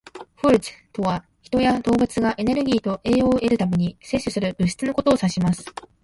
[0.37, 0.63] "Food"
[0.93, 5.63] とは、人や動物がエネルギーと栄養を得るために摂取する物質のことを指します。